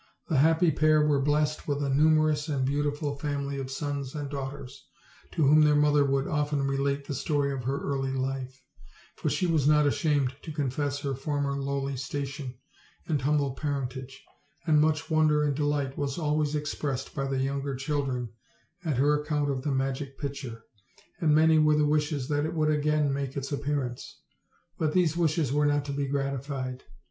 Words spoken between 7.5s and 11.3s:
of her early life; for she was not ashamed to confess her